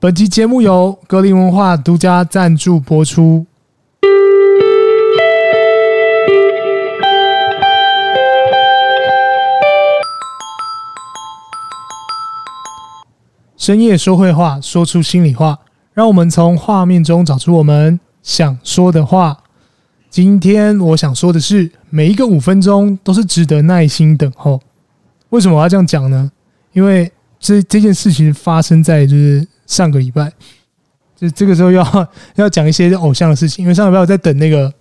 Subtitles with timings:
[0.00, 3.46] 本集节目由格林文化独家赞助播出。
[13.56, 15.56] 深夜说绘话，说出心里话，
[15.92, 19.44] 让我们从画面中找出我们想说的话。
[20.10, 24.60] 今天我想说的是，每一个五分钟都是值得耐心等候。
[25.28, 26.32] 为什么我要这样讲呢？
[26.72, 30.32] 因为这这件事情发生在就是上个礼拜，
[31.16, 33.62] 就这个时候要 要讲一些偶像的事情。
[33.62, 34.72] 因为上个礼拜我在等那个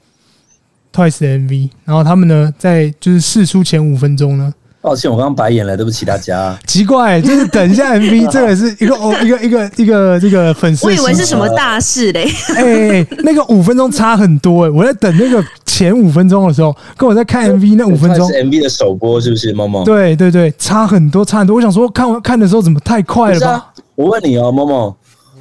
[0.91, 4.51] Twice 的 MV，然后他们呢在就是试出前五分钟呢。
[4.79, 6.57] 抱歉，我刚刚白眼了，对不起大家。
[6.65, 10.85] 奇怪，就是等一下 MV，这个是一个哦，一个一个一个这个粉丝。
[10.85, 12.25] 我以为是什么大事嘞。
[12.55, 14.71] 哎、欸，那个五分钟差很多哎、欸！
[14.71, 19.51] 我在等那个前五分钟的时候，跟我在看 MV 那五分钟是 MV 的首播是不是？
[19.51, 19.83] 梦梦。
[19.83, 21.55] 对对对，差很多，差很多。
[21.55, 23.51] 我想说，看完看的时候怎么太快了吧？
[23.51, 24.95] 啊、我问你哦，梦梦，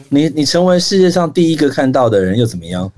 [0.09, 2.91] 你你成为世界上第一个看到的人又怎么样？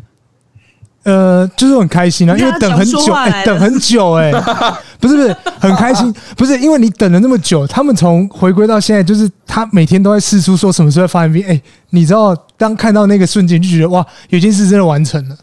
[1.05, 4.43] 呃，就是很开心啊，因为等很久，欸、等很久、欸，哎，
[5.01, 15.37] 不是不是，很开心，不是因为你等了那么久，他们从回归到现在，就是他每天都在试出说什么时候发 MV，哎，你知道，当看到那个瞬间就觉得哇，有件事真的完成了，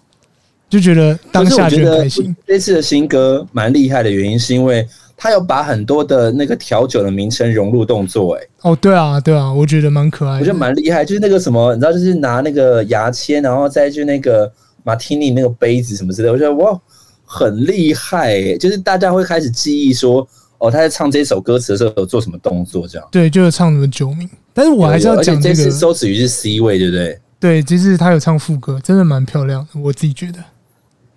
[0.70, 2.36] 就觉得当下觉得开心。
[2.46, 14.52] 这次的新歌蛮厉害的原因，是因为他有把很多的那个调酒的名称融入动作、欸，哎，哦，对啊，对啊，我觉得蛮可爱的，我觉得蛮厉害，就是那个什么，你知道，就是拿那个牙签，然后再去那个。
[14.86, 16.80] 马提尼那个杯子什么之类的，我觉得哇，
[17.26, 18.56] 很厉害诶！
[18.56, 20.26] 就是大家会开始记忆说，
[20.60, 23.08] 哦，他在唱这首歌词的时候有做什么动作，这样。
[23.12, 24.30] 对，就是唱什么九名。
[24.54, 27.20] 但是我还是要讲这个，这次周子瑜是 C 位，对不对？
[27.40, 30.38] 对，其实他有唱副歌，真的蛮漂亮的，我自己觉得。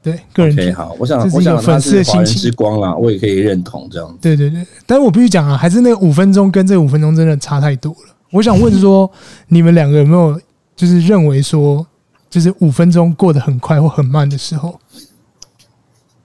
[0.03, 0.73] 对，个人觉得。
[0.73, 4.19] Okay, 好，我想，我想粉丝的心情之光啦，我也可以认同这样。
[4.19, 8.17] 对对对，但是我必须讲啊，还是那个五分钟跟这五分钟真的差太多了。
[8.31, 9.11] 我想问说，
[9.49, 10.41] 你们两个有没有
[10.75, 11.87] 就是认为说？
[12.31, 14.79] 就是五分钟过得很快或很慢的时候。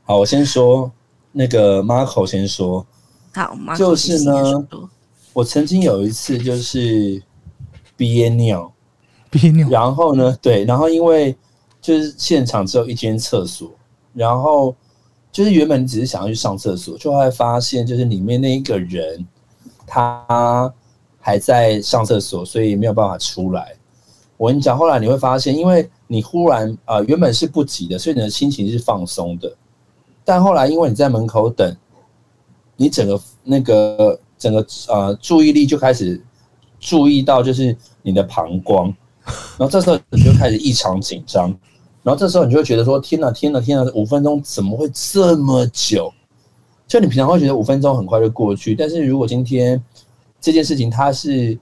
[0.04, 0.92] 好，我先说
[1.32, 2.86] 那个 Marco 先说。
[3.34, 4.68] 好，Marco 就是呢，
[5.32, 7.22] 我曾经有一次就是
[7.96, 8.72] 憋尿，
[9.32, 11.36] 憋尿，然后呢，对，然后因为
[11.82, 13.72] 就是现场只有一间厕所，
[14.14, 14.76] 然后
[15.32, 19.26] 就是原本只是想要去上厕所，就会发现就是里面那一个人
[19.88, 20.72] 他
[21.20, 23.76] 还在上厕所，所以没有办法出来。
[24.44, 29.50] 我跟你讲，后来你会发现，因为你忽然啊、原本是不急的，所以你的心情是放松的。
[30.26, 31.74] 但后来因为你在门口等，
[32.76, 36.22] 你整个那个整个呃注意力就开始
[36.78, 38.94] 注意到就是你的膀胱，
[39.58, 41.48] 然后这时候你就开始异常紧张，
[42.02, 43.90] 然后这时候你就会觉得说：天哪，天哪，天哪！
[43.94, 46.14] 五分钟怎么会这么久？
[46.86, 49.82] 就你平常会觉得五分钟很快就过去，但是如果今天
[50.42, 51.58] 这件事情它是。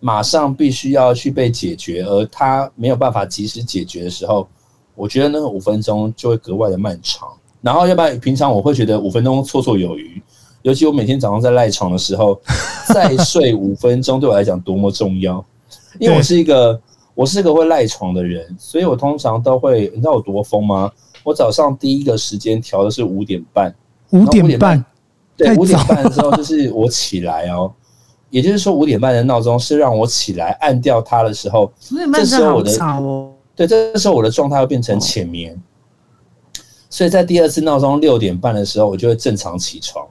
[0.00, 4.46] 马上必须要去被解决，而他没有办法及时解决的时候，
[4.94, 7.28] 我觉得那个五分钟就会格外的漫长。
[7.62, 10.22] 然后，要不然平常我会觉得五分钟绰绰有余，
[10.62, 12.40] 尤其我每天早上在赖床的时候，
[12.94, 15.44] 再睡五分钟对我来讲多么重要。
[15.98, 16.80] 因为我是一个
[17.14, 20.92] 我是一个会赖床的人，所以我通常都会，你知道我多疯吗？
[21.24, 23.74] 我早上第一个时间调的是五点半，
[24.10, 24.84] 五点半，
[25.36, 27.72] 对，五点半的时候就是我起来哦。
[28.36, 31.72] 也就是说，五点半的闹钟是让我起来按掉它的时候，
[32.12, 32.70] 这时候我的
[33.54, 35.58] 对，这时候我的状态会变成浅眠。
[36.90, 40.06] 所以在第二次闹钟六点半的时候，我就会正常起床。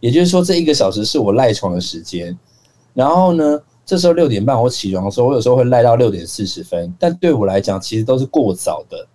[0.00, 2.36] 也就是说，这一个小时是我赖床的时间。
[2.92, 9.06] 然后呢，这时候六点半我起床的时候，我有时候会赖到六点四十分，但对我来讲，其实都是过早的。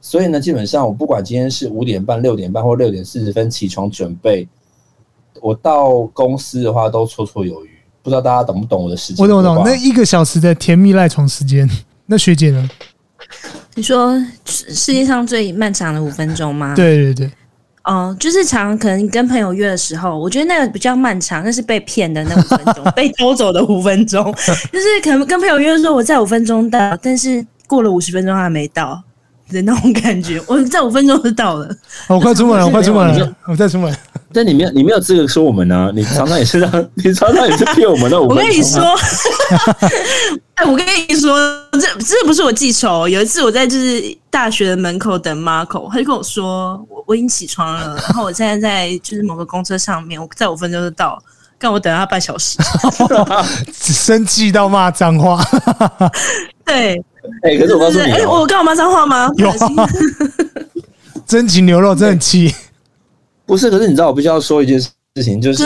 [0.00, 4.46] 所以呢，基本上我不管今天是五点半、六点半或六点四十分起床准备。
[5.42, 7.69] 我到公司的话都绰绰有余，
[8.02, 9.22] 不知道大家懂不懂我的时间？
[9.22, 11.68] 我懂我懂，那一个小时的甜蜜赖床时间，
[12.06, 12.68] 那学姐呢？
[13.74, 16.74] 你说世界上最漫长的五分钟吗？
[16.74, 17.26] 对对对，
[17.84, 24.24] 哦、呃，就是常可能跟朋友约的时候，我觉得那个比较漫长，那是被骗的那五分钟， 被偷走的五分钟，
[24.72, 29.00] 就是可能跟朋友约说我在五分钟到，但是过了五十分钟还没到。
[29.50, 31.68] 的那种感觉，我在五分钟就到了。
[32.08, 33.94] 我快出门了，我快出门了，我再出门。
[34.32, 35.90] 但你没有，你没有资格说我们呢、啊。
[35.92, 38.20] 你常常也是让，你常常也是骗我们的。
[38.20, 38.80] 我跟你说，
[40.54, 41.36] 哎，我跟你说，
[41.72, 43.08] 这这不是我记仇。
[43.08, 51.20] 有一次我在就是大学的门口等 Marco，他就跟我说，我我已经起床了，然后我现在在就是某个公车上面，我在五分钟就到，
[51.58, 52.56] 但我等了他半小时，
[53.74, 55.44] 生气到骂脏话。
[56.64, 57.02] 对。
[57.42, 59.30] 哎、欸，可是我告诉你、喔，哎、欸，我跟我妈脏话吗？
[59.36, 59.52] 有，
[61.26, 62.54] 真情 牛肉真的很气。
[63.46, 64.88] 不是，可是你知道，我必须要说一件事
[65.22, 65.64] 情，就是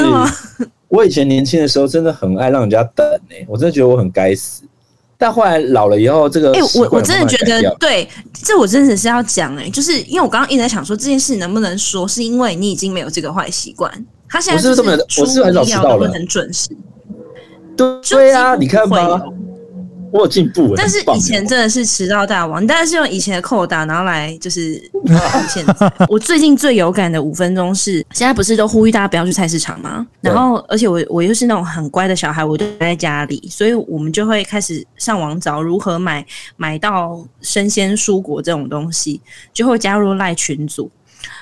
[0.89, 4.63] 我以前年轻的时候真的很爱让人家等、欸、我真的觉得我很该死。
[5.17, 13.91] 但后来老了以后，这个哎、欸，我我真的觉得对，这我真的是要讲哎、欸，就是因为我刚刚一直在想说这件事能不能说，是因为你已经没有这个坏习惯。
[14.29, 14.83] 他现在就是
[15.21, 16.71] 我是很早知道了，很准时。
[17.77, 19.23] 对对啊，你看吧。
[20.15, 24.81] 我有进步，但是以前真的是迟到大王，但是用以前的扣打，然后来就是
[25.51, 25.93] 现在。
[26.09, 30.07] 我最近最有感的五分钟是，现在不是都呼吁大家不要去菜市场吗？
[30.21, 36.25] 然后，而且我我又是那种很乖的小孩，我就待在家里，所以我们就会开始上网找如何买
[36.57, 39.21] 买到生鲜蔬果这种东西，
[39.53, 40.89] 就会加入赖群组。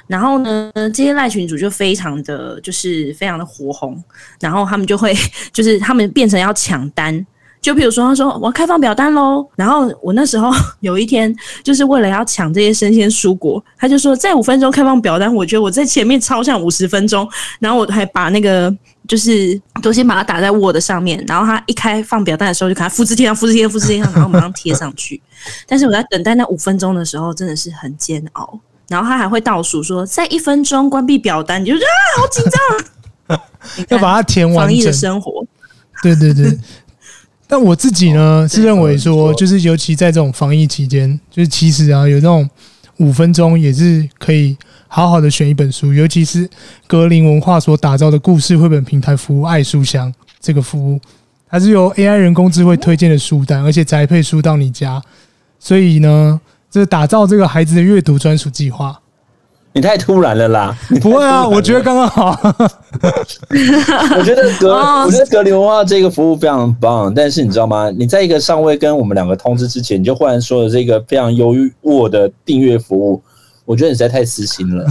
[0.07, 4.03] 然后呢，这些赖群组就非常的就是非常的火红，
[4.41, 5.15] 然后他们就会
[5.53, 7.27] 就是他们变成要抢单。
[7.63, 10.51] 就比如说，他说我要开放表单喽，然后我那时候
[10.81, 11.33] 有一天
[11.63, 15.33] 就是为了要抢这些生鲜蔬果，他就说在五分钟开放表单。
[15.33, 17.27] 我觉得我在前面超像五十分钟，
[17.61, 18.75] 然后我还把那个
[19.07, 25.23] 就是都先把它打在 Word 上面，然后他一开放表单的时候就给他复制贴上、复制贴上、复制贴上，然后马上贴上去。
[25.69, 31.79] 但是我在等待那五分钟的时候真的是很煎熬，然后他还会倒数说在一分钟关闭表单，你就啊
[32.17, 32.45] 好紧
[33.29, 33.39] 张，
[33.91, 34.67] 要把它填完。
[34.67, 35.47] 防疫的生活，
[36.03, 36.59] 对对对。
[37.53, 42.49] 但我自己呢是认为说，就是尤其在这种防疫期间，就是其实啊，有这种
[42.97, 44.57] 五分钟也是可以
[44.89, 46.49] 好好的选一本书，尤其是
[46.87, 50.11] 格林文化所打造的故事绘本平台服务爱书香
[50.41, 50.99] 这个服务，
[51.51, 55.03] 它是由 AI 人工智慧推荐的书单，而且宅配书到你家，
[55.61, 56.41] 所以呢，
[56.71, 58.99] 这打造这个孩子的阅读专属计划。
[59.75, 60.77] 你太突然了啦！
[61.01, 62.39] 不会啊，我觉得刚刚好。
[64.19, 67.13] 我觉得格，我觉得格林文化这个服务非常棒。
[67.15, 67.91] 但是你知道吗？
[67.91, 73.23] 你在一个尚未跟我们两个通知之前，你就忽然说了这个非常优渥的订阅服务，
[73.65, 74.87] 我觉得你实在太私心了。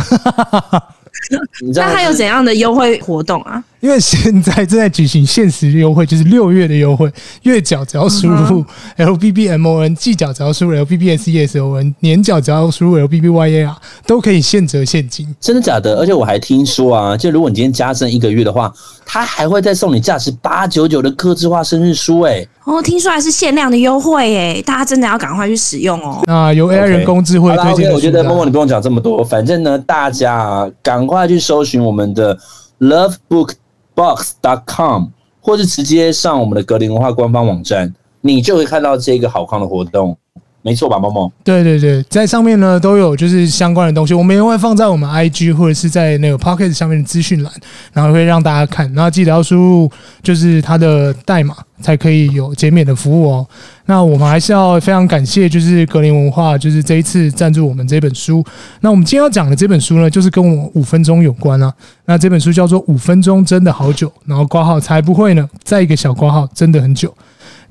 [1.76, 3.64] 那还有怎样的优惠活动啊？
[3.82, 7.12] 因为现在正在举行限时优惠，就是六月的优惠，
[7.42, 8.64] 月缴只要输入
[8.96, 13.08] L B B M O N，季缴只要输入 L B B S E S O N，年缴只要输入 L
[13.08, 13.76] B B Y A R，
[14.06, 15.28] 都可以现折现金。
[15.40, 15.96] 真的假的？
[15.96, 18.72] 而且我还听说啊，就如果你今天加深一个月的话，
[19.04, 22.48] 他还会再送你价值八九九的客制化生日书哎、欸。
[22.66, 26.22] 哦，听说还是限量的优惠哎、欸，大家真的要赶快去使用哦。
[26.28, 32.38] 那由 AI 人工智慧推荐.我觉得默默你不用讲这么多，反正呢，大家啊，赶快去搜寻我们的
[32.80, 33.54] Love Book。
[33.96, 35.08] box.com，
[35.42, 40.18] 或是直接上我们的格林文化官方网站，你就会看到这个好康的活动，
[40.64, 41.32] 没错吧，猫猫？
[41.44, 47.52] 对对对，在上面呢都有就是相关的东西，我们也会放在我们 IG 或者是在那个 Pocket 上面的资讯栏，
[47.94, 49.92] 然后会让大家看，那记得要输入
[50.22, 53.48] 就是它的代码，才可以有减免的服务哦。
[53.88, 58.46] 那我们还是要非常感谢，就是格林文化，就是这一次赞助我们这本书。
[58.82, 61.74] 那我们今天要讲的这本书呢，就是跟我五分钟有关啊。
[62.06, 67.12] 那这本书叫做《五分钟真的好久》，然后括号才不会呢，再一个小括号真的很久。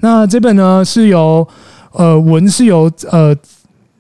[0.01, 1.47] 那这本呢是由
[1.93, 3.37] 呃文是由呃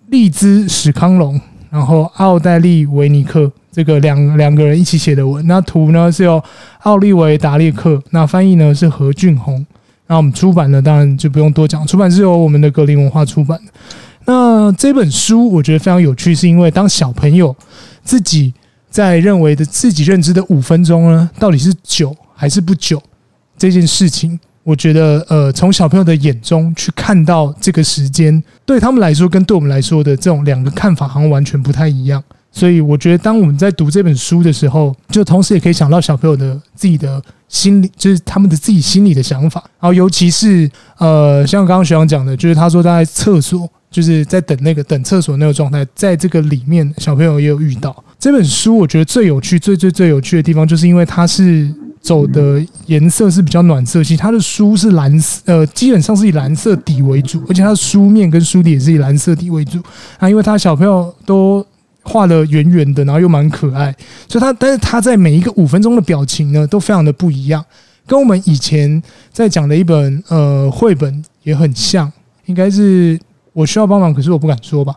[0.09, 1.41] 利兹史康龙，
[1.71, 5.47] 然后奥黛丽维尼克这个两两个人一起写的文。
[5.47, 6.43] 那图呢是由
[6.83, 9.65] 奥利维达列克，那翻译呢是何俊宏。
[10.07, 13.73] 那我们出版的当然就不用多讲，出版是由我们的格林文化出版的。
[14.25, 17.55] 那这本书我觉得非常有趣，是因为当小朋友
[18.03, 18.53] 自己
[18.89, 23.01] 在认为的自己认知的五分钟呢，到底是久还是不久
[23.57, 32.23] 这件事情，我觉得呃，从小朋友的眼中去看到这个时间，对他们来说跟对我们来说的这种两个看法好像完全不太一样。
[32.53, 37.23] 所以我觉得当我们在读这本书的时候，就同时也可以想到小朋友的自己的。
[37.51, 48.79] 心里就是他们的自己心里的想法，然后尤其是呃，像刚刚学长讲的，就是他说他在厕所，就是在等那个等厕所那个状态，在这个里面，小朋友也有遇到这本书。
[48.79, 51.69] 我觉得最有趣、最最最有趣的地方，就是因为它是
[52.01, 59.79] 走的颜色是比较暖色系，它的书是蓝色，呃，基本上是以蓝色底为主，而且它的书面跟书底也是以蓝色底为主
[60.19, 61.65] 啊，因为他小朋友都。
[62.03, 63.95] 画的圆圆的，然后又蛮可爱，
[64.27, 67.63] 所以他，但是他在每一个五分钟的表情呢，都非常的不一样，
[68.07, 72.11] 跟我们以前在讲的一本呃绘本也很像，
[72.47, 73.21] 应该是
[73.53, 74.95] 我需要帮忙，可是我不敢说吧，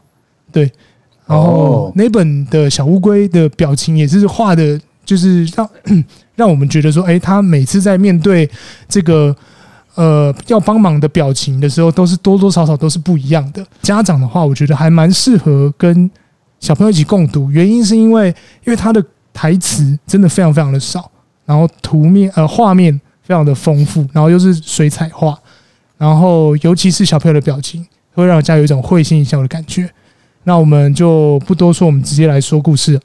[0.50, 0.72] 对，
[1.27, 5.69] 然后那本的小乌龟的表情也是画的，就是让
[6.35, 8.49] 让我们觉得说，哎，他每次在面对
[8.87, 9.35] 这个
[9.95, 13.65] 呃要帮忙的表情的时候，都是多多少少都是不一样的。
[13.81, 16.09] 家长的话，我觉得还蛮适合跟。
[16.59, 18.29] 小朋友一起共读，原因是因为
[18.63, 21.11] 因为他的台词真的非常非常的少，
[21.45, 25.37] 然后图面呃画面非常的丰富，然后又是水彩画，
[25.97, 29.89] 然后尤其是小朋友的表情，会让人家有一种会心一笑的感觉。
[30.45, 32.97] 那我们就不多说，我们直接来说故事。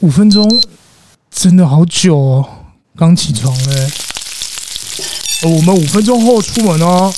[0.00, 0.44] 五分钟
[1.30, 2.48] 真的好久哦，
[2.96, 3.90] 刚起床嘞。
[5.42, 7.12] 我们五分钟后出门哦。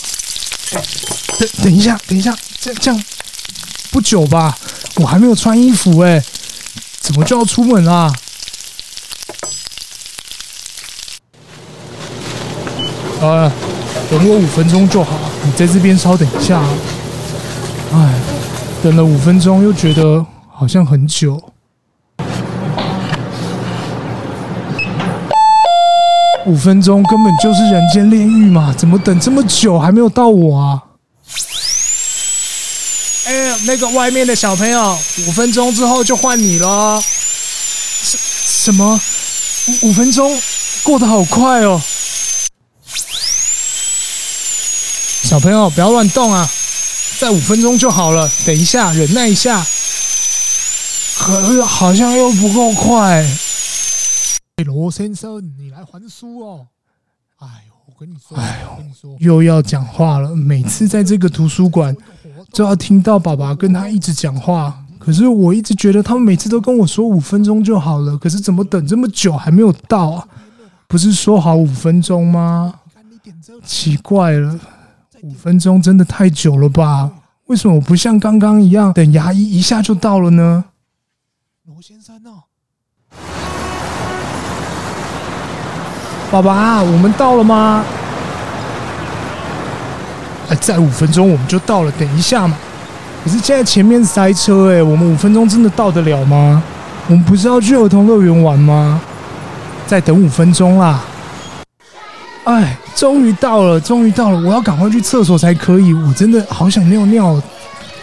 [1.39, 3.05] 等等一下，等一下，这样这样
[3.91, 4.57] 不久吧？
[4.97, 6.23] 我还没有穿衣服哎，
[7.01, 8.11] 怎么就要出门啊？
[13.21, 13.53] 呃，
[14.11, 16.79] 等我五分钟就好，你在这边稍等一下啊。
[17.93, 18.15] 哎，
[18.83, 21.50] 等了五分钟，又觉得好像很久。
[26.51, 30.83] 五分钟根本就是人间炼狱嘛，怎么等这么久还没有到我啊？
[33.27, 37.01] 哎呀，那个外面的小朋友，五分钟之后就换你了。
[37.01, 38.19] 什
[38.65, 39.01] 什么？
[39.69, 40.37] 五五分钟
[40.83, 41.81] 过得好快哦！
[45.23, 46.51] 小朋友不要乱动啊，
[47.21, 49.65] 再五分钟就好了，等一下，忍耐一下。
[51.17, 53.25] 可是好像又不够快。
[54.65, 56.67] 罗先生，你来还书哦！
[57.39, 60.35] 哎呦，我跟你说，哎呦，我跟你说，又要讲话了。
[60.35, 61.97] 每次在这个图书馆，
[62.53, 64.85] 就要听到爸爸跟他一直讲话。
[64.99, 70.29] 可是我一直觉得他们每次都跟我说五分钟就好了，可是怎么等这么久还没有到啊？
[70.87, 72.75] 不是说好五分钟吗？
[73.65, 74.61] 奇怪了，
[75.23, 77.11] 五分钟真的太久了吧？
[77.47, 80.67] 为什么我不像刚刚一样，等牙医一下就到了呢？
[81.65, 82.31] 罗先生呢？
[86.31, 87.85] 爸爸，我们到了吗？
[90.49, 92.57] 哎，再五分钟我们就到了，等一下嘛。
[93.25, 96.63] 可是现在前面塞车哎，我们五分钟真的到得了吗？
[97.09, 99.01] 我们不是要去儿童乐园玩吗？
[99.89, 101.03] 再等五分钟啦！
[102.45, 105.93] 哎，终于到了，终于到了，我要赶快去厕所才可以。
[105.93, 107.43] 我真的好想尿尿。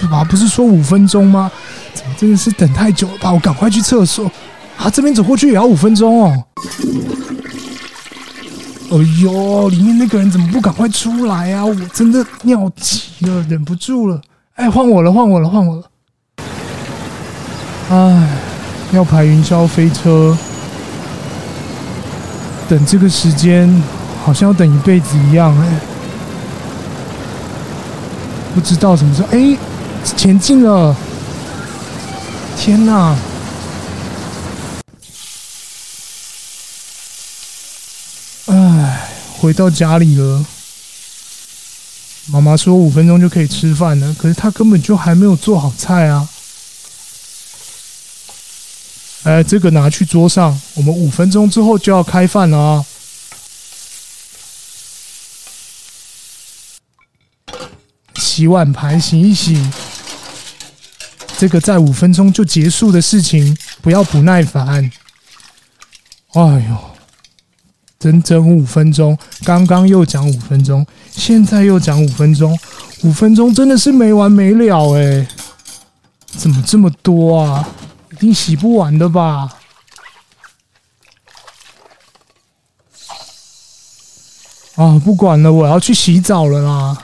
[0.01, 1.49] 爸爸不是说五分钟吗？
[1.93, 3.31] 怎么真的是等太久了吧？
[3.31, 4.29] 我赶快去厕所。
[4.77, 6.43] 啊，这边走过去也要五分钟哦。
[8.89, 11.65] 哎呦，里面那个人怎么不赶快出来啊？
[11.65, 14.21] 我真的尿急了，忍不住了。
[14.55, 15.83] 哎，换我了，换我了，换我了。
[17.89, 18.29] 哎，
[18.93, 20.37] 要排云霄飞车，
[22.69, 23.69] 等这个时间
[24.23, 25.79] 好像要等一辈子一样哎。
[28.55, 29.57] 不知道什么时候，哎，
[30.03, 30.95] 前进了。
[32.57, 33.15] 天哪！
[39.39, 40.45] 回到家里了，
[42.27, 46.27] 妈妈说五分钟就可以吃饭了，可是她根本就还没有做好菜啊！
[49.23, 52.85] 哎，这个拿去桌上，我们五分钟之后就要开饭了啊！
[58.15, 59.69] 洗碗盘洗一洗，
[61.37, 64.91] 这个在五分钟就结束的事情，不要不耐烦。
[66.33, 66.96] 哎呦！
[67.99, 72.57] 整整五分钟，刚刚又讲五分钟，现在又讲五分钟，
[73.03, 75.27] 五分钟真的是没完没了哎！
[76.37, 77.67] 怎么这么多啊？
[78.11, 79.49] 一定洗不完的吧？
[84.75, 86.97] 啊，不管了，我要去洗澡了啦！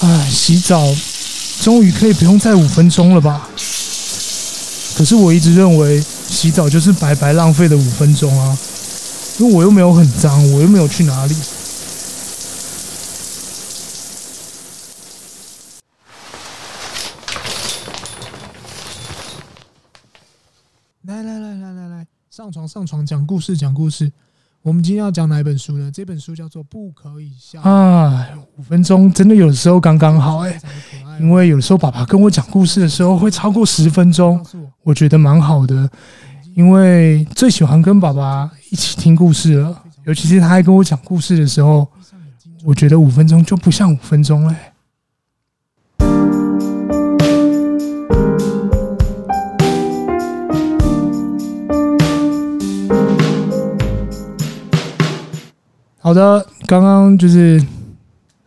[0.00, 0.80] 哎，洗澡
[1.60, 3.50] 终于可以不用再五分钟了吧？
[5.02, 8.56] 可是我一直认为洗澡就是白白浪费的五分钟啊，
[9.40, 11.34] 因为我又没有很脏，我又没有去哪里。
[21.02, 24.12] 来来来来来来，上床上床，讲故事讲故事。
[24.62, 25.90] 我们今天要讲哪一本书呢？
[25.92, 30.60] 这本书叫做《不可以笑》啊，五分钟真的有的时候刚刚好哎，
[31.18, 34.40] 因为有的时候爸爸跟我讲故事的时候会超过十分钟，
[34.84, 35.88] 我觉得蛮好的，
[36.54, 41.86] 因为最喜欢跟爸爸一起听故事了，尤其是他还跟我讲故事的时候，
[42.64, 44.56] 我觉得五分钟就不像五分钟嘞。
[56.00, 57.64] 好的，刚刚就是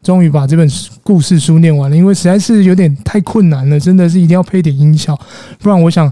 [0.04, 5.16] 终于把这本书故事书念完了，因为实在是有点太困难了，真的是一定要配点音效，
[5.60, 6.12] 不然我想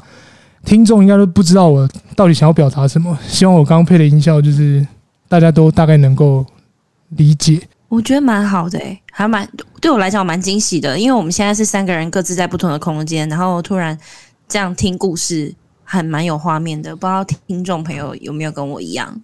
[0.63, 3.17] 听众应该都不知道我到底想要表达什么。
[3.27, 4.85] 希望我刚刚配的音效就是
[5.27, 6.45] 大家都大概能够
[7.09, 7.59] 理解。
[7.89, 9.50] 我觉得蛮好的诶，还蛮
[9.81, 13.97] 对我来讲蛮惊喜的，因为我们现在是三个人各自在不同的空间，然后突然
[14.47, 15.51] 这样听故事
[15.83, 19.19] 还蛮有画面的，不知道听众朋友有没有跟我一样。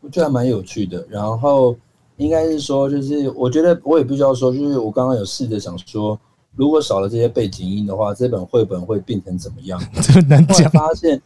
[0.00, 1.76] 我觉得还蛮有趣的，然后
[2.16, 6.18] 应该是说，就是我觉得我也必须要说，就是我刚刚有试着想说，
[6.54, 9.80] 如果少了这些背景音的话，这本绘本会变成怎么样？
[10.00, 10.70] 这很难讲。
[10.70, 11.20] 发现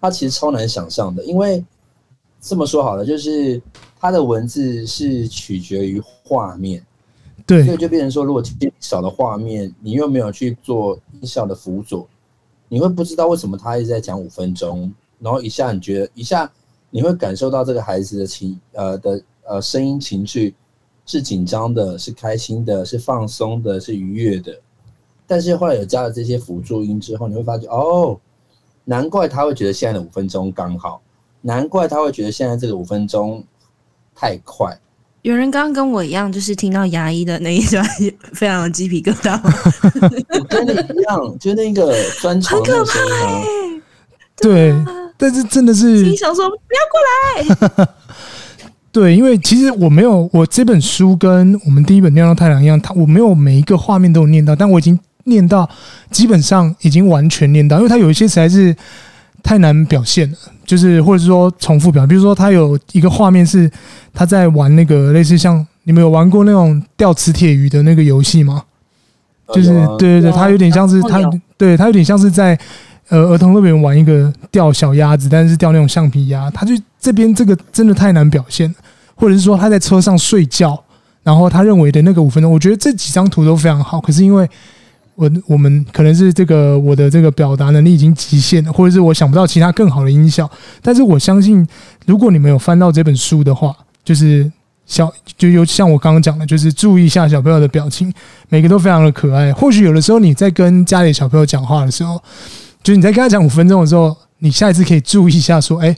[0.00, 1.64] 它其实超难想象的，因为
[2.40, 3.62] 这么说好了，就是
[4.00, 6.84] 它的文字是取决于画面，
[7.46, 8.42] 对，所以就变成说，如果
[8.80, 12.04] 少了画面，你又没有去做音效的辅佐，
[12.68, 16.50] 你会不知道为什么他一直在讲五分钟，然后一下你觉得一下
[16.90, 20.54] 你会感受到这个孩子的情呃的呃声音情绪
[21.04, 24.58] 是紧张的，是开心的，是放松的，是愉悦的。
[25.26, 28.18] 但是后来有加了这些辅助音之后，你会发觉哦，
[28.84, 31.00] 难怪他会觉得现在的五分钟刚好，
[31.40, 33.42] 难怪他会觉得现在这个五分钟
[34.14, 34.78] 太快。
[35.22, 37.84] 有人刚刚跟我一样，就是听到牙医的那一段，
[38.32, 39.40] 非常的鸡皮疙瘩。
[40.38, 43.82] 我跟你一样，就那个专长的声音，欸。
[44.36, 44.74] 对，
[45.16, 47.94] 但是真的是，你想说不要过来。
[48.92, 54.98] 对，因为其实我没有，我这本书跟我们第一本《亮亮太阳》一样，它我没有每一个画面都有念到，但我已经。
[55.24, 55.70] 念到
[56.10, 58.74] 基本上已经完全念到，因为它有一些实在是
[59.40, 63.70] 太难表现了，就是或者是说重复表，比如说它有一个画面是
[64.12, 68.64] 他在玩那个类似像你们有玩过那种钓磁铁鱼的那个游戏吗？
[69.54, 71.20] 就是对对对，它有点像是它
[71.56, 72.58] 对它有点像是在
[73.12, 78.74] 呃儿童乐园玩一个钓小鸭子，但是钓那种橡皮鸭，他就这边这个真的太难表现了，
[79.14, 80.82] 或者是说他在车上睡觉，
[81.22, 84.48] 然后他认为的那个五分钟，我觉得这几张图都非常好，可是因为。
[85.14, 90.50] 我我们可能是这个我的这个表达能力已经极限了，或者是我想不到其他更好的音效。
[90.80, 91.64] 但是我相信，
[92.06, 94.50] 如果你们有翻到这本书的话，就是
[94.86, 98.10] 小就有像我刚刚讲的，就是注意一下小朋友的表情，
[98.48, 99.52] 每个都非常的可爱。
[99.52, 102.20] 或许有的时候你在跟家里小朋友讲话的时候，
[102.82, 105.96] 就是你在跟他讲五分钟的时候，你下一次可以注意一下，说，哎，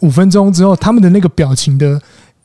[0.00, 2.00] 五分钟之后他们的那个表情的。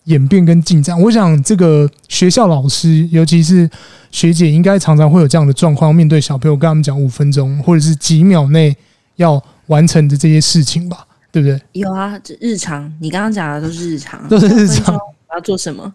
[0.06, 3.70] 演变跟进展，我想这个学校老师，尤其是
[4.10, 8.76] 学姐，应该常常会有这样的状况，面对小朋友跟他们讲五分钟或者是几秒内
[9.18, 11.62] 要完成的这些事情吧，对不对？
[11.74, 14.96] 有啊，这日常，你刚刚讲的都是日常， 都是日常。
[14.96, 15.94] 我要做什么？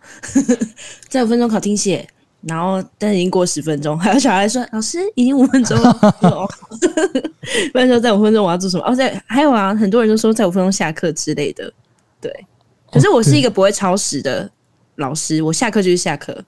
[1.08, 2.06] 在五分钟考听写，
[2.46, 5.92] 然后但是已经过十分钟，还有小孩说：“老师，已经五分钟了。
[7.72, 8.84] ”不然说在五分钟我要做什么？
[8.86, 11.72] 哦，在还有啊，很多人都说在五分钟下课之类的，
[12.20, 12.30] 对。
[12.92, 14.48] 可是我是一个不会超时的
[14.96, 16.44] 老师，我下课就是下课。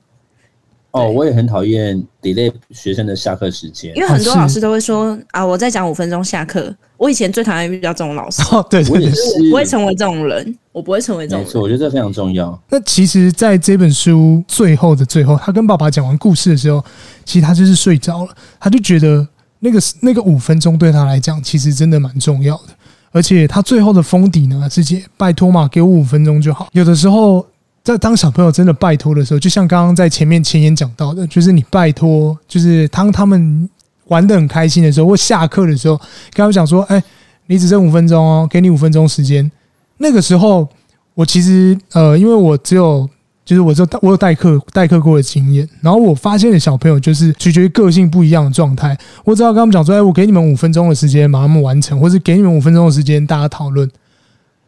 [0.97, 6.75] 哦，我也很讨厌 delay 学生的下课时间，因为很多老师都会说啊，我再讲五分钟下课。
[6.97, 8.43] 我以前最讨厌遇到这种老师。
[8.51, 11.47] 哦，对，对，对，我也是，我不会成为这种人，我不会成为这种人。
[11.47, 12.59] 没错，我觉得这非常重要。
[12.71, 16.83] 那其实，在这本书最后的最后，他跟爸爸讲完故事的时候，
[17.25, 18.31] 其实他就是睡着了。
[18.59, 19.27] 他就觉得
[19.61, 22.69] 那个那个五分钟对他来讲，其实真的蛮重要的。
[23.13, 26.69] 而且他最后的封底呢，师姐，拜托嘛，给我五分钟就好。
[26.73, 27.47] 有的时候，
[27.87, 33.69] 在当小朋友真的拜托的时候，就像刚刚在前面前言讲到的，就是你拜托，就是当他们
[34.09, 37.03] 玩得很开心的时候，或下课的时候，跟他们讲说：“哎，
[37.47, 39.51] 你只剩五分钟哦，给你五分钟时间。”
[39.99, 40.69] 那个时候，
[41.15, 43.09] 我其实呃，因为我只有。
[43.47, 48.99] 就是我这我有代课代课过的经验，然后我发现的小朋友就是取决于个性不一样的状态。
[49.25, 53.89] 我只要跟他们讲说，哎，我给你们五分钟的时间把他们完成，或是给你们五分钟的时间大家讨论。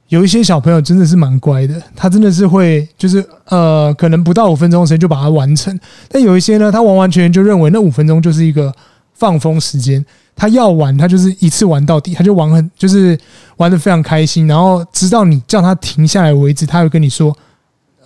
[0.09, 5.79] 有一些小朋友真的是蛮乖的，他真的是会就是呃，可能不到五分钟时间就把它完成。
[6.09, 8.75] 但有一些呢，他完完全全就认为那五分钟就是一个
[9.15, 13.19] 放风时间，他要玩他就是一次玩到底，他就玩很就是
[13.59, 17.37] 玩的非常开心，然后直到你叫他停下来为止，他会跟你说。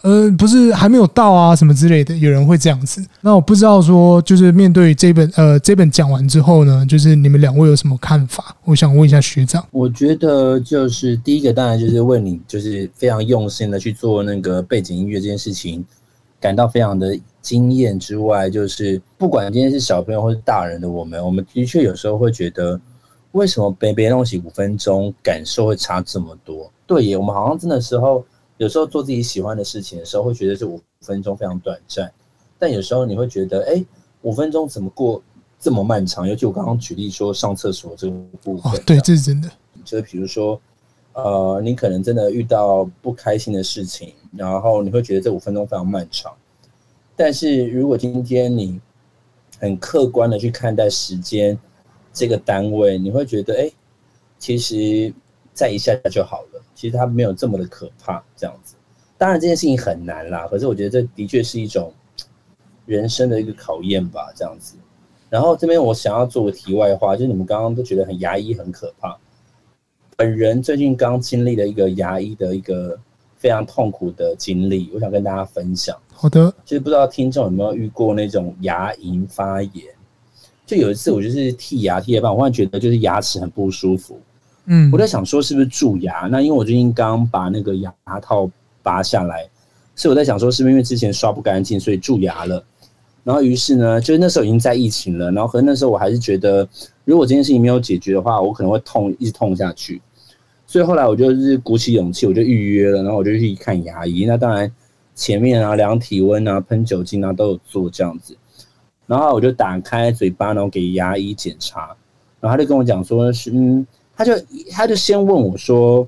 [0.02, 3.00] 呃，不是还没有到啊，什么之类的，有人会这样子。
[3.20, 8.56] 那我不知道说，就是面对这本呃这本讲完之后呢，就是你们两位有什么看法？
[8.64, 9.64] 我想问一下学长。
[9.70, 15.84] 我觉得就是第一个，当然就是为你就是非常用心的去做那个背景音乐这件事情，
[16.40, 22.80] 感到非常的惊艳之外，就是不管今天是小朋友或是大人的我们，我们的确有时候会觉得，
[23.30, 26.68] 为什么背别的东西五分钟感受会差这么多？
[26.88, 28.24] 对耶，我们好像真的时候。
[28.62, 32.12] 有时候做自己喜欢的事情的时候，会觉得这五分钟非常短暂，
[32.60, 33.84] 但有时候你会觉得，哎，
[34.20, 35.20] 五分钟怎么过
[35.58, 36.28] 这么漫长？
[36.28, 39.50] 尤其我刚刚举例说上厕所这个部分，哦，对，这是真的。
[39.84, 40.60] 就是比如说，
[41.14, 46.32] 呃，你可能真的遇到不开心的事情，然后你会觉得这五分钟非常漫长。
[47.16, 48.80] 但是如果今天你
[49.58, 51.58] 很客观的去看待时间
[52.12, 53.68] 这个单位，你会觉得，哎，
[54.38, 55.12] 其实
[55.52, 56.51] 再一下下就好了。
[56.82, 58.74] 其实它没有这么的可怕，这样子。
[59.16, 61.92] 当然这件事情很难啦，可是我觉得这的确是一种
[62.86, 64.74] 人生的一个考验吧，这样子。
[65.30, 69.16] 然后这边我想要做个题外话，就是你们刚刚都觉得很牙医很可怕，
[70.16, 72.98] 本人最近刚经历了一个牙医的一个
[73.36, 75.96] 非常痛苦的经历，我想跟大家分享。
[76.12, 79.86] 好的，就是不知道听众有没有遇过那种牙龈发炎，
[80.66, 84.20] 就有一次我就是剔牙剔一半，我忽然觉得就是牙齿很不舒服。
[84.66, 86.28] 嗯，我在想说是不是蛀牙？
[86.30, 88.48] 那因为我最近刚把那个牙套
[88.82, 89.48] 拔下来，
[89.96, 92.64] 所以我在想说是不是因为之前刷不干净，所以蛀牙了。
[93.24, 96.68] 然后于是呢，就是那时候已经在疫情了，然后可能那时候我还是觉得，
[97.04, 100.00] 如果这件事情没有解决的话，我可能会痛，一直痛下去。
[100.66, 104.24] 所以后来我就是鼓起勇气，我就预约了，然后我就去看牙医。
[104.26, 104.72] 那当然
[105.14, 108.36] 前面啊量体温啊喷酒精啊都有做这样子。
[109.06, 111.96] 然后我就打开嘴巴，然后给牙医检查，
[112.40, 113.84] 然后他就跟我讲说是嗯。
[114.16, 114.32] 他就
[114.70, 116.06] 他就先问我说，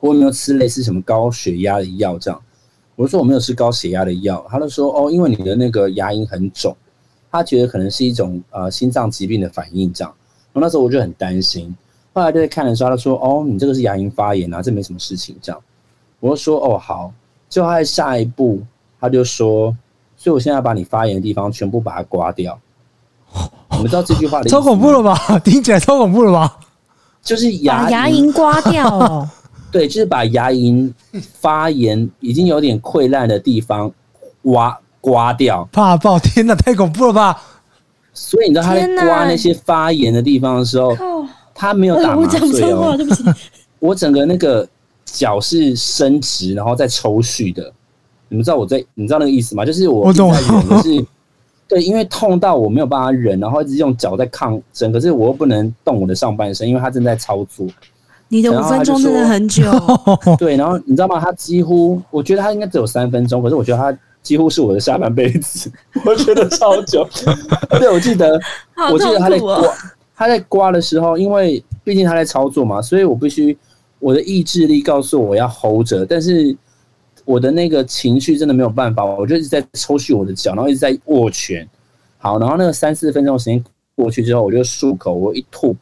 [0.00, 2.18] 我有没有吃类似什么高血压的药？
[2.18, 2.40] 这样，
[2.96, 4.44] 我说我没有吃高血压的药。
[4.48, 6.76] 他就说哦，因为你的那个牙龈很肿，
[7.30, 10.12] 他觉得可能是一种呃心脏疾病的反应这样。
[10.52, 11.74] 然后那时候我就很担心，
[12.12, 15.62] 后来就在看的时候，他说哦，你这个是牙龈发炎啊，这没什么事情这样。
[16.20, 17.12] 我就说哦好，
[17.48, 18.60] 就他在下一步
[19.00, 19.76] 他就说，
[20.16, 22.58] 所以我现在把你发炎的地方全部把它刮掉。
[23.72, 24.48] 你们知道这句话的？
[24.50, 25.38] 超恐怖了吧？
[25.40, 26.58] 听起来超恐怖了吧？
[27.28, 29.28] 就是牙把牙龈刮掉 哦，
[29.70, 30.90] 对，就是把牙龈
[31.40, 33.92] 发炎已经有点溃烂的地方
[34.42, 35.68] 挖刮掉。
[35.70, 36.18] 怕爆！
[36.18, 37.42] 天哪，太恐怖了吧！
[38.14, 40.94] 所以你知道他在刮那些发炎的地方的时候，
[41.54, 42.40] 他没有打麻醉
[42.72, 42.96] 哦。
[42.96, 43.24] 对不起，
[43.78, 44.66] 我整个那个
[45.04, 47.70] 脚是伸直，然后再抽蓄的。
[48.28, 49.64] 你们知道我在，你知道那个意思吗？
[49.64, 51.04] 就是我在忍的是。
[51.68, 57.66] 对，因为痛到我没有办法忍，然后一直用脚在抗争，可是我又不能动我的上半身，因为他正在操作。
[58.28, 59.64] 你的五分钟真的很久。
[60.38, 61.20] 对，然后你知道吗？
[61.20, 65.70] 他几乎，我觉得他应该只有三分钟，可是我觉得他几乎是我的下半辈子，
[66.06, 67.06] 我觉得超久。
[67.78, 68.40] 对，我记得，
[68.90, 69.62] 我记得他在刮，
[70.16, 73.56] 他在刮的时候，因为毕竟他在操作嘛，所以我必须
[73.98, 76.56] 我的意志力告诉我要 hold 着，但是。
[77.28, 81.68] 我的那个情绪真的没有办法，我就一直在抽搐我的脚，然后一直在握拳。
[82.16, 83.62] 好，然后那个三四分钟的时间
[83.94, 85.76] 过去之后，我就漱口，我一吐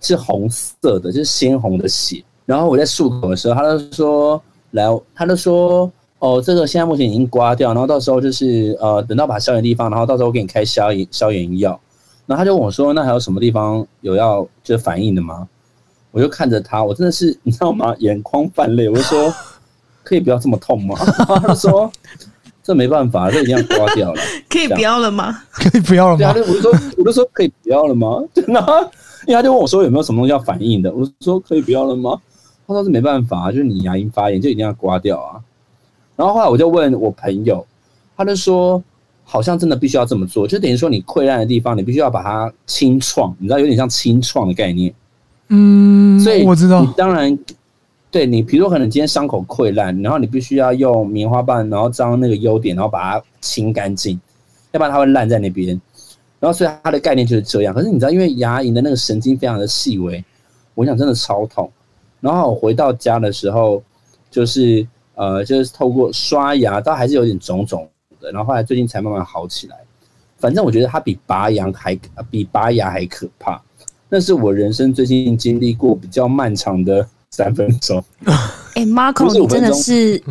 [0.00, 2.24] 是红色的，就是鲜红的血。
[2.46, 11.78] 然后我在漱口的时候，他就说：“来，他就说哦，这个现在目前已经刮掉，然后到时候就是呃，等到把消炎地方，然后到时候我给你开消炎消炎药。”
[12.24, 15.46] 然后他就问我说：“那还有什么地方有要就反应的吗？”
[16.12, 17.94] 我就看着他，我真的是你知道吗？
[17.98, 19.30] 眼眶泛泪，我就说。
[20.08, 20.96] 可以不要这么痛吗？
[21.44, 21.92] 他说
[22.64, 25.38] ：“这没办法，这一定要刮掉了。” 可以不要了吗？
[25.52, 26.32] 可以不要了吗？
[26.34, 28.24] 我就说，我就说可以不要了吗？
[28.32, 28.90] 真的，
[29.26, 30.90] 因为他就问我说有没有什么东西要反应的。
[30.90, 32.18] 我说可以不要了吗？
[32.66, 35.36] 他说是没办法，就是你牙龈发炎就一定要刮掉啊。
[36.16, 37.66] 然后后来我就问我朋友，
[38.16, 38.82] 他就说
[39.24, 44.94] 好像真的必须要这么做，就等于说你溃烂的地方，你必须要把它清创，你知道有点像清创的概念。
[45.48, 47.38] 嗯，所以我知道，你当然。
[48.10, 54.18] 对你，比如说可能今天伤口溃烂，然后你必须要用棉花棒，然后将那个优点，然后把它清干净，
[54.72, 55.78] 要不然它会烂在那边。
[56.40, 57.74] 然后所以它的概念就是这样。
[57.74, 60.24] 可是你知道，因为牙龈的那个神经非常的细微，
[60.74, 61.70] 我想真的超痛。
[62.20, 63.82] 然后我回到家的时候，
[64.30, 67.86] 就是呃，就是透过刷牙，倒还是有点肿肿
[68.20, 68.32] 的。
[68.32, 69.76] 然后后来最近才慢慢好起来。
[70.38, 71.98] 反正我觉得它比拔牙还
[72.30, 73.60] 比拔牙还可怕。
[74.08, 77.06] 那是我人生最近经历过比较漫长的。
[77.30, 78.02] 三分钟。
[78.74, 80.22] 哎，Marco，你真的是，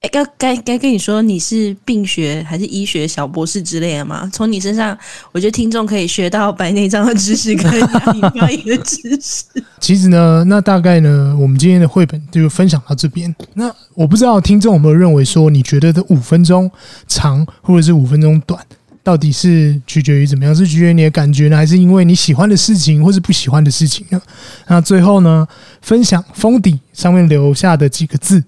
[0.00, 4.30] 哎，该该该跟你说，你是病学还是医学小博士之类的吗？
[4.32, 4.96] 从你身上，
[5.32, 9.44] 我觉得听众可以学到白内障的知识跟牙龈发炎的知识。
[9.80, 13.34] 其实呢，那大概呢，我们今天的绘本就分享到这边。
[13.54, 16.70] 那我不知道听众有没有认为说，你觉得这五分钟
[17.08, 18.64] 长，或者是五分钟短？
[19.04, 20.54] 到底是取决于怎么样？
[20.54, 24.20] 是取决于你的感觉呢，还是因为你喜欢的事情，或是不喜欢的事情呢？
[24.66, 25.46] 那最后呢，
[25.82, 28.42] 分享封底上面留下的几个字：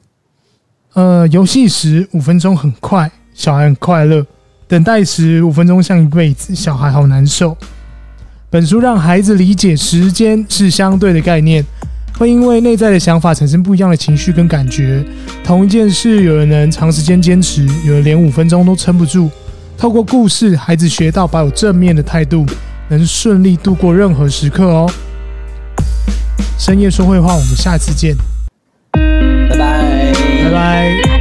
[0.94, 4.22] 呃，游戏时五分钟很快，小孩很快乐；
[4.66, 7.54] 等待时五分钟像一辈子，小孩好难受。
[8.48, 11.62] 本书让孩子理解时间是相对的概念，
[12.16, 15.04] 会因为内在的想法产生不一样的情绪跟感觉。
[15.44, 19.30] 同一件事，有人能长时间坚持，有人连五分钟都撑不住。
[19.76, 22.46] 透过故事，孩子学到保有正面的态度，
[22.88, 24.90] 能顺利度过任何时刻哦。
[26.58, 28.16] 深夜说会话，我们下次见，
[28.92, 30.12] 拜拜，
[30.44, 31.15] 拜拜。